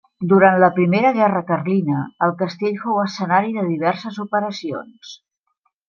[0.29, 1.99] Durant la primera guerra carlina
[2.29, 5.15] el castell fou escenari de diverses operacions.